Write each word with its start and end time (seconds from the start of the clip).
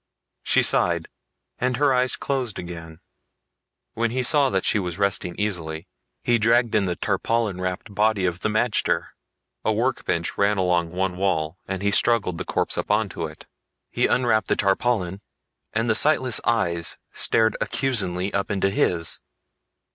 She 0.41 0.63
sighed 0.63 1.09
and 1.59 1.77
her 1.77 1.93
eyes 1.93 2.15
closed 2.15 2.57
again. 2.57 3.01
When 3.93 4.09
he 4.09 4.23
saw 4.23 4.59
she 4.61 4.79
was 4.79 4.97
resting 4.97 5.35
easily, 5.37 5.87
he 6.23 6.39
dragged 6.39 6.73
in 6.73 6.85
the 6.85 6.95
tarpaulin 6.95 7.61
wrapped 7.61 7.93
body 7.93 8.25
of 8.25 8.39
the 8.39 8.49
magter. 8.49 9.09
A 9.63 9.71
work 9.71 10.03
bench 10.03 10.39
ran 10.39 10.57
along 10.57 10.89
one 10.89 11.17
wall 11.17 11.59
and 11.67 11.83
he 11.83 11.91
struggled 11.91 12.39
the 12.39 12.45
corpse 12.45 12.79
up 12.79 12.89
onto 12.89 13.27
it. 13.27 13.45
He 13.91 14.07
unwrapped 14.07 14.47
the 14.47 14.55
tarpaulin 14.55 15.21
and 15.71 15.87
the 15.87 15.93
sightless 15.93 16.41
eyes 16.45 16.97
stared 17.11 17.55
accusingly 17.61 18.33
up 18.33 18.49
into 18.49 18.71
his. 18.71 19.21